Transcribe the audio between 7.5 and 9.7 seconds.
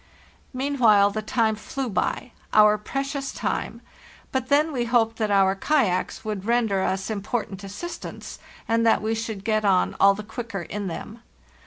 assistance, and that we should get